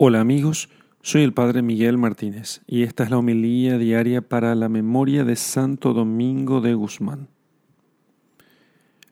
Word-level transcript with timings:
Hola 0.00 0.20
amigos, 0.20 0.68
soy 1.02 1.24
el 1.24 1.32
Padre 1.32 1.60
Miguel 1.60 1.98
Martínez 1.98 2.60
y 2.68 2.84
esta 2.84 3.02
es 3.02 3.10
la 3.10 3.18
homilía 3.18 3.78
diaria 3.78 4.22
para 4.22 4.54
la 4.54 4.68
memoria 4.68 5.24
de 5.24 5.34
Santo 5.34 5.92
Domingo 5.92 6.60
de 6.60 6.72
Guzmán. 6.74 7.26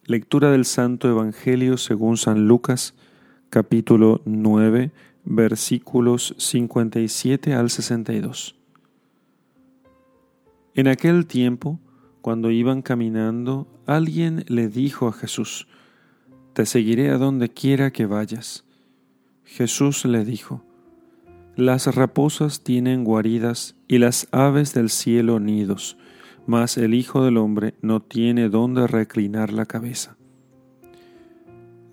Lectura 0.05 0.53
del 0.53 0.65
Santo 0.65 1.09
Evangelio 1.09 1.77
según 1.77 2.17
San 2.17 2.47
Lucas, 2.47 2.95
capítulo 3.51 4.23
9, 4.27 4.93
versículos 5.25 6.37
57 6.39 7.53
al 7.53 7.69
62. 7.69 8.55
En 10.77 10.87
aquel 10.87 11.27
tiempo, 11.27 11.81
cuando 12.23 12.53
iban 12.53 12.83
caminando, 12.83 13.67
alguien 13.87 14.45
le 14.47 14.69
dijo 14.69 15.09
a 15.09 15.13
Jesús, 15.13 15.67
Te 16.53 16.65
seguiré 16.65 17.11
a 17.11 17.19
donde 17.19 17.49
quiera 17.49 17.91
que 17.91 18.07
vayas. 18.07 18.65
Jesús 19.43 20.05
le 20.05 20.25
dijo, 20.25 20.63
las 21.57 21.95
raposas 21.95 22.63
tienen 22.63 23.03
guaridas 23.03 23.77
y 23.89 23.99
las 23.99 24.29
aves 24.31 24.75
del 24.75 24.91
cielo 24.91 25.41
nidos, 25.41 25.97
mas 26.47 26.77
el 26.77 26.93
Hijo 26.93 27.25
del 27.25 27.39
Hombre 27.39 27.75
no 27.81 28.03
tiene 28.03 28.51
dónde 28.51 28.87
reclinar 28.87 29.53
la 29.53 29.65
cabeza. 29.65 30.19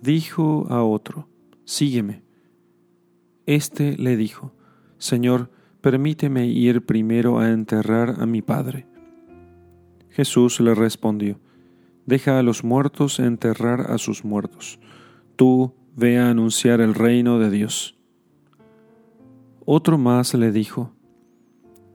Dijo 0.02 0.66
a 0.68 0.84
otro, 0.84 1.28
Sígueme. 1.64 2.22
Este 3.46 3.96
le 3.96 4.18
dijo, 4.18 4.52
Señor, 4.98 5.50
permíteme 5.80 6.46
ir 6.46 6.84
primero 6.84 7.38
a 7.38 7.50
enterrar 7.50 8.16
a 8.20 8.26
mi 8.26 8.42
Padre. 8.42 8.86
Jesús 10.10 10.60
le 10.60 10.74
respondió, 10.74 11.40
Deja 12.04 12.38
a 12.38 12.42
los 12.42 12.64
muertos 12.64 13.18
enterrar 13.18 13.90
a 13.90 13.96
sus 13.96 14.26
muertos. 14.26 14.78
Tú 15.36 15.72
ve 15.96 16.18
a 16.18 16.28
anunciar 16.28 16.82
el 16.82 16.94
reino 16.94 17.38
de 17.38 17.50
Dios. 17.50 17.93
Otro 19.64 19.98
más 19.98 20.34
le 20.34 20.52
dijo, 20.52 20.92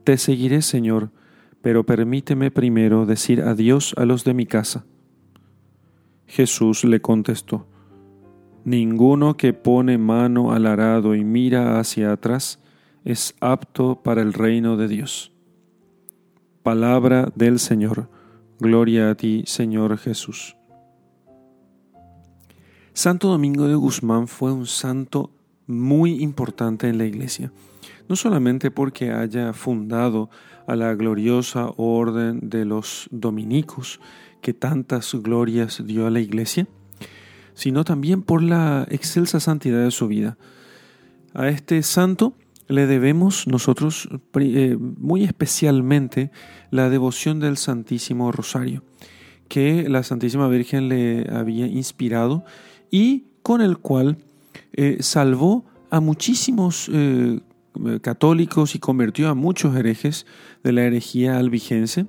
Te 0.04 0.18
seguiré, 0.18 0.62
Señor, 0.62 1.10
pero 1.62 1.84
permíteme 1.84 2.50
primero 2.50 3.06
decir 3.06 3.42
adiós 3.42 3.94
a 3.96 4.04
los 4.04 4.24
de 4.24 4.34
mi 4.34 4.46
casa. 4.46 4.84
Jesús 6.26 6.84
le 6.84 7.00
contestó, 7.00 7.66
Ninguno 8.64 9.36
que 9.36 9.52
pone 9.52 9.98
mano 9.98 10.52
al 10.52 10.66
arado 10.66 11.14
y 11.14 11.24
mira 11.24 11.78
hacia 11.78 12.12
atrás 12.12 12.60
es 13.04 13.34
apto 13.40 14.02
para 14.02 14.20
el 14.20 14.32
reino 14.32 14.76
de 14.76 14.88
Dios. 14.88 15.32
Palabra 16.62 17.32
del 17.34 17.58
Señor. 17.58 18.10
Gloria 18.58 19.10
a 19.10 19.14
ti, 19.14 19.44
Señor 19.46 19.96
Jesús. 19.96 20.56
Santo 22.92 23.28
Domingo 23.28 23.66
de 23.66 23.74
Guzmán 23.74 24.28
fue 24.28 24.52
un 24.52 24.66
santo 24.66 25.30
muy 25.70 26.22
importante 26.22 26.88
en 26.88 26.98
la 26.98 27.06
iglesia, 27.06 27.52
no 28.08 28.16
solamente 28.16 28.70
porque 28.70 29.12
haya 29.12 29.52
fundado 29.52 30.30
a 30.66 30.76
la 30.76 30.94
gloriosa 30.94 31.70
orden 31.76 32.40
de 32.42 32.64
los 32.64 33.08
dominicos, 33.10 34.00
que 34.40 34.54
tantas 34.54 35.14
glorias 35.14 35.82
dio 35.86 36.06
a 36.06 36.10
la 36.10 36.20
iglesia, 36.20 36.66
sino 37.54 37.84
también 37.84 38.22
por 38.22 38.42
la 38.42 38.86
excelsa 38.90 39.40
santidad 39.40 39.84
de 39.84 39.90
su 39.90 40.08
vida. 40.08 40.38
A 41.34 41.48
este 41.48 41.82
santo 41.82 42.34
le 42.68 42.86
debemos 42.86 43.46
nosotros 43.46 44.08
eh, 44.34 44.76
muy 44.78 45.24
especialmente 45.24 46.30
la 46.70 46.88
devoción 46.88 47.40
del 47.40 47.56
Santísimo 47.56 48.32
Rosario, 48.32 48.82
que 49.48 49.88
la 49.88 50.02
Santísima 50.04 50.48
Virgen 50.48 50.88
le 50.88 51.26
había 51.32 51.66
inspirado 51.66 52.44
y 52.90 53.24
con 53.42 53.60
el 53.60 53.78
cual 53.78 54.18
eh, 54.72 54.98
salvó 55.00 55.64
a 55.90 56.00
muchísimos 56.00 56.90
eh, 56.92 57.40
católicos 58.02 58.74
y 58.74 58.78
convirtió 58.78 59.28
a 59.28 59.34
muchos 59.34 59.76
herejes 59.76 60.26
de 60.62 60.72
la 60.72 60.82
herejía 60.82 61.38
albigense, 61.38 62.06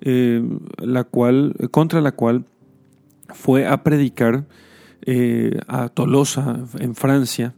eh, 0.00 0.42
la 0.78 1.04
cual, 1.04 1.54
contra 1.70 2.00
la 2.00 2.12
cual 2.12 2.46
fue 3.32 3.66
a 3.66 3.82
predicar 3.82 4.46
a 5.66 5.88
Tolosa, 5.88 6.64
en 6.78 6.94
Francia, 6.94 7.54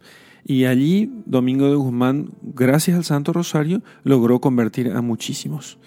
y 0.46 0.64
allí 0.64 1.12
Domingo 1.26 1.68
de 1.68 1.74
Guzmán, 1.74 2.30
gracias 2.40 2.96
al 2.96 3.04
Santo 3.04 3.34
Rosario, 3.34 3.82
logró 4.02 4.40
convertir 4.40 4.90
a 4.92 5.02
muchísimos. 5.02 5.78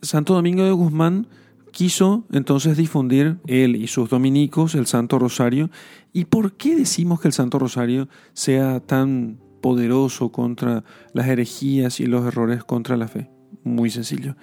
Santo 0.00 0.34
Domingo 0.34 0.62
de 0.62 0.70
Guzmán 0.70 1.26
quiso 1.72 2.24
entonces 2.30 2.76
difundir 2.76 3.38
él 3.46 3.74
y 3.74 3.88
sus 3.88 4.08
dominicos 4.08 4.76
el 4.76 4.86
Santo 4.86 5.18
Rosario. 5.18 5.70
¿Y 6.12 6.26
por 6.26 6.52
qué 6.52 6.76
decimos 6.76 7.20
que 7.20 7.28
el 7.28 7.34
Santo 7.34 7.58
Rosario 7.58 8.08
sea 8.34 8.78
tan 8.80 9.38
poderoso 9.60 10.30
contra 10.30 10.84
las 11.12 11.26
herejías 11.26 11.98
y 11.98 12.06
los 12.06 12.24
errores 12.24 12.62
contra 12.62 12.96
la 12.96 13.08
fe? 13.08 13.30
Muy 13.64 13.90
sencillo, 13.90 14.36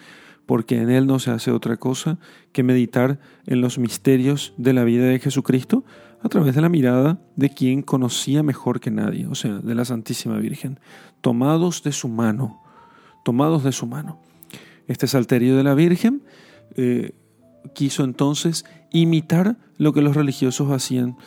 porque 0.46 0.78
en 0.82 0.90
él 0.90 1.08
no 1.08 1.20
se 1.20 1.32
hace 1.32 1.52
otra 1.52 1.78
cosa 1.78 2.18
que 2.52 2.64
meditar 2.64 3.20
en 3.46 3.62
los 3.62 3.78
misterios 3.78 4.54
de 4.58 4.74
la 4.74 4.84
vida 4.84 5.06
de 5.06 5.20
Jesucristo 5.20 5.86
a 6.22 6.30
través 6.30 6.56
de 6.56 6.62
la 6.62 6.70
mirada 6.70 7.22
de 7.36 7.50
quien 7.50 7.82
conocía 7.82 8.44
mejor 8.44 8.80
que 8.80 8.92
nadie, 8.92 9.28
o 9.28 9.36
sea, 9.36 9.60
de 9.60 9.76
la 9.76 9.86
Santísima 9.86 10.38
Virgen, 10.38 10.80
tomados 11.22 11.84
de 11.84 11.92
su 11.92 12.10
mano, 12.10 12.62
tomados 13.24 13.64
de 13.64 13.72
su 13.72 13.86
mano. 13.86 14.20
Este 14.88 15.08
salterio 15.08 15.56
de 15.56 15.64
la 15.64 15.76
Virgen 15.76 16.24
eh, 16.76 17.14
quiso 17.74 18.04
entonces 18.04 18.66
imitar 18.92 19.58
lo 19.78 19.94
que 19.94 20.02
los 20.02 20.16
religiosos 20.16 20.72
hacían, 20.72 21.18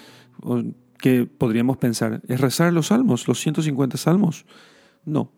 que 0.99 1.27
podríamos 1.27 1.77
pensar, 1.79 2.23
¿es 2.29 2.41
rezar 2.41 2.73
los 2.73 2.89
salmos, 2.89 3.27
los 3.29 3.41
150 3.41 3.97
salmos? 3.97 4.45
No, 5.05 5.33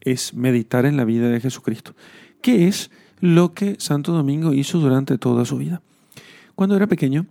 es 0.00 0.34
meditar 0.34 0.86
en 0.86 0.96
la 0.96 1.04
vida 1.04 1.28
de 1.28 1.40
Jesucristo, 1.40 1.94
que 2.42 2.68
es 2.68 2.90
lo 3.20 3.54
que 3.54 3.76
Santo 3.78 4.12
Domingo 4.12 4.52
hizo 4.52 4.78
durante 4.78 5.18
toda 5.18 5.44
su 5.44 5.58
vida. 5.58 5.82
Cuando 6.54 6.76
era 6.76 6.86
pequeño 6.86 7.26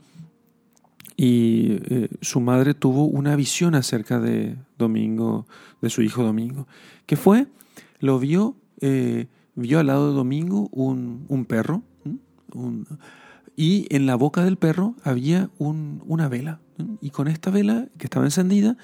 y 1.15 1.77
eh, 1.89 2.09
su 2.21 2.39
madre 2.39 2.73
tuvo 2.73 3.05
una 3.05 3.35
visión 3.35 3.75
acerca 3.75 4.19
de 4.19 4.55
Domingo, 4.77 5.45
de 5.81 5.89
su 5.89 6.01
hijo 6.01 6.23
Domingo, 6.23 6.67
que 7.05 7.17
fue, 7.17 7.47
lo 7.99 8.19
vio, 8.19 8.55
eh, 8.81 9.27
vio 9.55 9.79
al 9.79 9.87
lado 9.87 10.09
de 10.09 10.15
Domingo 10.15 10.69
un, 10.71 11.25
un 11.27 11.45
perro, 11.45 11.83
y 13.55 13.87
en 13.89 14.05
la 14.05 14.15
boca 14.15 14.43
del 14.43 14.57
perro 14.57 14.95
había 15.03 15.49
una 15.57 16.29
vela. 16.29 16.61
Y 17.01 17.09
con 17.09 17.27
esta 17.27 17.51
vela, 17.51 17.87
que 17.97 18.05
estaba 18.05 18.25
encendida, 18.25 18.77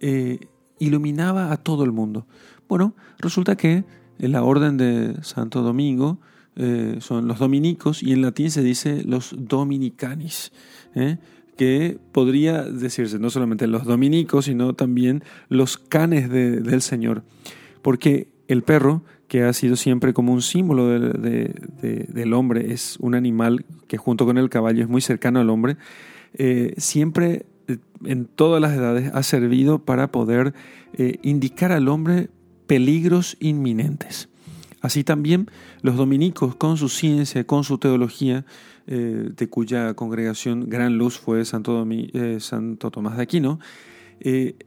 eh, 0.00 0.40
iluminaba 0.78 1.52
a 1.52 1.56
todo 1.58 1.84
el 1.84 1.92
mundo. 1.92 2.26
Bueno, 2.68 2.94
resulta 3.18 3.56
que 3.56 3.84
en 4.18 4.32
la 4.32 4.42
orden 4.42 4.76
de 4.76 5.16
Santo 5.22 5.62
Domingo 5.62 6.18
eh, 6.56 6.96
son 7.00 7.28
los 7.28 7.38
dominicos 7.38 8.02
y 8.02 8.12
en 8.12 8.22
latín 8.22 8.50
se 8.50 8.62
dice 8.62 9.04
los 9.04 9.34
dominicanis, 9.36 10.52
¿eh? 10.94 11.18
que 11.56 11.98
podría 12.12 12.62
decirse 12.62 13.18
no 13.18 13.30
solamente 13.30 13.66
los 13.66 13.84
dominicos, 13.84 14.46
sino 14.46 14.74
también 14.74 15.22
los 15.48 15.76
canes 15.76 16.30
del 16.30 16.82
Señor. 16.82 17.24
Porque 17.82 18.28
el 18.48 18.62
perro 18.62 19.02
que 19.28 19.42
ha 19.42 19.52
sido 19.52 19.76
siempre 19.76 20.12
como 20.12 20.32
un 20.32 20.42
símbolo 20.42 20.88
del 20.88 22.32
hombre, 22.32 22.72
es 22.72 22.96
un 23.00 23.14
animal 23.14 23.64
que 23.88 23.96
junto 23.96 24.24
con 24.24 24.38
el 24.38 24.48
caballo 24.48 24.82
es 24.82 24.88
muy 24.88 25.00
cercano 25.00 25.40
al 25.40 25.50
hombre, 25.50 25.76
eh, 26.34 26.74
siempre 26.76 27.46
eh, 27.66 27.78
en 28.04 28.26
todas 28.26 28.60
las 28.60 28.76
edades 28.76 29.10
ha 29.14 29.22
servido 29.22 29.80
para 29.80 30.12
poder 30.12 30.54
eh, 30.94 31.18
indicar 31.22 31.72
al 31.72 31.88
hombre 31.88 32.28
peligros 32.66 33.36
inminentes. 33.40 34.28
Así 34.80 35.02
también 35.02 35.50
los 35.82 35.96
dominicos, 35.96 36.54
con 36.54 36.76
su 36.76 36.88
ciencia, 36.88 37.44
con 37.44 37.64
su 37.64 37.78
teología, 37.78 38.44
de 38.86 39.48
cuya 39.48 39.94
congregación 39.94 40.70
gran 40.70 40.96
luz 40.96 41.18
fue 41.18 41.44
Santo, 41.44 41.84
Santo 42.38 42.92
Tomás 42.92 43.16
de 43.16 43.22
Aquino, 43.24 43.58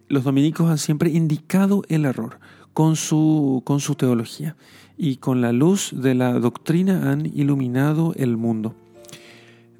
los 0.10 0.26
dominicos 0.26 0.70
han 0.70 0.78
siempre 0.78 1.10
indicado 1.10 1.84
el 1.88 2.04
error 2.04 2.38
con 2.74 2.96
su, 2.96 3.62
con 3.66 3.80
su 3.80 3.96
teología 3.96 4.56
y 4.98 5.18
con 5.18 5.42
la 5.42 5.52
luz 5.52 5.94
de 5.96 6.14
la 6.14 6.34
doctrina 6.34 7.12
han 7.12 7.26
iluminado 7.26 8.14
el 8.18 8.38
mundo. 8.38 8.76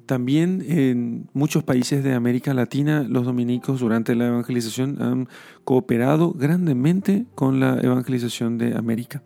También 0.06 0.64
en 0.66 1.28
muchos 1.34 1.62
países 1.62 2.02
de 2.02 2.14
América 2.14 2.52
Latina 2.52 3.04
los 3.08 3.26
dominicos 3.26 3.78
durante 3.78 4.16
la 4.16 4.26
evangelización 4.26 5.00
han 5.00 5.28
cooperado 5.62 6.32
grandemente 6.32 7.26
con 7.36 7.60
la 7.60 7.78
evangelización 7.80 8.58
de 8.58 8.74
América. 8.76 9.22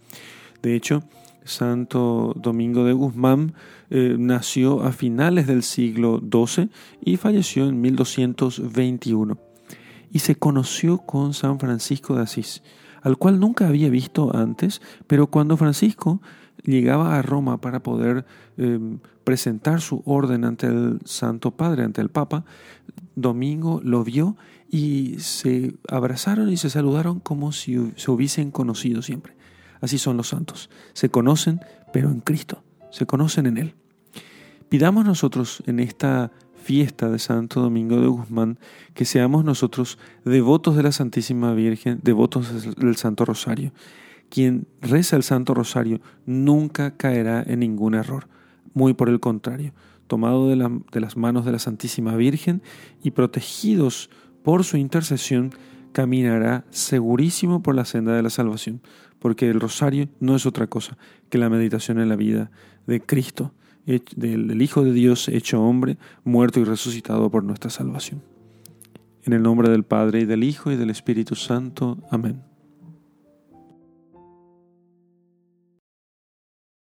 De 0.63 0.75
hecho, 0.75 1.03
Santo 1.45 2.35
Domingo 2.37 2.85
de 2.85 2.93
Guzmán 2.93 3.55
eh, 3.89 4.17
nació 4.19 4.83
a 4.83 4.93
finales 4.93 5.47
del 5.47 5.63
siglo 5.63 6.21
XII 6.21 6.71
y 7.03 7.17
falleció 7.19 7.69
en 7.69 7.81
1221. 7.81 9.39
Y 10.11 10.19
se 10.19 10.35
conoció 10.35 10.99
con 10.99 11.35
San 11.35 11.59
Francisco 11.59 12.17
de 12.17 12.23
Asís 12.23 12.63
al 13.05 13.19
cual 13.19 13.39
nunca 13.39 13.69
había 13.69 13.91
visto 13.91 14.35
antes, 14.35 14.83
pero 15.07 15.29
cuando 15.29 15.57
Francisco 15.57 16.21
llegaba 16.65 17.17
a 17.17 17.23
Roma 17.23 17.61
para 17.61 17.83
poder 17.83 18.25
em, 18.57 18.99
presentar 19.25 19.83
su 19.83 20.03
orden 20.07 20.45
ante 20.45 20.67
el 20.67 21.01
Santo 21.05 21.51
Padre, 21.53 21.85
ante 21.85 22.01
el 22.01 22.09
Papa, 22.09 22.45
Domingo 23.15 23.81
lo 23.85 24.03
vio 24.05 24.37
y 24.71 25.17
se 25.19 25.75
abrazaron 25.89 26.51
y 26.51 26.57
se 26.57 26.71
saludaron 26.71 27.21
como 27.21 27.53
si 27.53 27.93
se 27.97 28.11
hubiesen 28.11 28.51
conocido 28.51 29.03
siempre. 29.03 29.35
Así 29.83 29.99
son 29.99 30.17
los 30.17 30.29
santos. 30.29 30.71
Se 30.95 31.11
conocen, 31.11 31.61
pero 31.93 32.11
en 32.11 32.21
Cristo. 32.21 32.65
Se 32.91 33.05
conocen 33.05 33.47
en 33.47 33.59
Él. 33.59 33.75
Pidamos 34.71 35.05
nosotros 35.05 35.63
en 35.67 35.79
esta 35.79 36.33
fiesta 36.65 37.11
de 37.11 37.19
Santo 37.19 37.61
Domingo 37.61 38.01
de 38.01 38.07
Guzmán 38.07 38.59
que 38.95 39.05
seamos 39.05 39.45
nosotros 39.45 39.99
devotos 40.25 40.77
de 40.77 40.83
la 40.83 40.93
Santísima 40.93 41.53
Virgen, 41.53 42.01
devotos 42.03 42.75
del 42.77 42.97
Santo 42.97 43.27
Rosario. 43.27 43.73
Quien 44.31 44.67
reza 44.81 45.17
el 45.17 45.23
Santo 45.23 45.53
Rosario 45.53 46.01
nunca 46.25 46.97
caerá 46.97 47.45
en 47.47 47.61
ningún 47.61 47.95
error. 47.95 48.29
Muy 48.73 48.95
por 48.95 49.11
el 49.11 49.21
contrario, 49.21 49.75
tomado 50.07 50.49
de, 50.49 51.01
las 51.01 51.17
manos 51.17 51.45
de 51.45 51.53
la 51.53 51.59
Santísima 51.59 52.17
Virgen 52.17 52.63
y 53.03 53.11
protegidos 53.11 54.09
por 54.43 54.65
su 54.65 54.79
intercesión, 54.79 55.53
caminará 55.93 56.65
segurísimo 56.71 57.63
por 57.63 57.75
la 57.75 57.85
senda 57.85 58.17
de 58.17 58.23
la 58.23 58.31
salvación, 58.31 58.81
porque 59.19 59.49
el 59.49 59.61
rosario 59.61 60.09
no 60.19 60.35
es 60.35 60.47
otra 60.47 60.67
cosa 60.67 60.97
que 61.29 61.39
la 61.39 61.51
meditación 61.51 62.01
en 62.01 62.09
la 62.09 62.17
vida 62.17 62.51
de 62.87 63.01
Cristo, 63.01 63.53
del 63.87 64.63
Hijo 64.63 64.83
de 64.85 64.93
Dios 64.93 65.29
hecho 65.29 65.63
hombre, 65.63 65.99
muerto 66.25 66.61
y 66.61 66.65
resucitado 66.65 67.31
por 67.31 67.45
nuestra 67.45 67.71
salvación. 67.71 68.23
En 69.25 69.33
el 69.33 69.43
nombre 69.43 69.71
del 69.71 69.85
Padre 69.85 70.21
y 70.21 70.25
del 70.25 70.45
Hijo 70.45 70.71
y 70.71 70.77
del 70.77 70.91
Espíritu 70.91 71.35
Santo. 71.35 71.99
Amén. 72.11 72.43